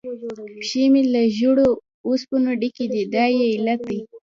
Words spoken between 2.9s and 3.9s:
دي، دا یې علت